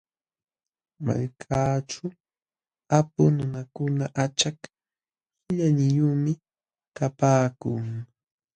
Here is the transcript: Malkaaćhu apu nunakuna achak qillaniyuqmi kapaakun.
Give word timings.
Malkaaćhu 1.05 2.05
apu 2.97 3.23
nunakuna 3.35 4.05
achak 4.23 4.57
qillaniyuqmi 5.43 6.33
kapaakun. 6.97 7.85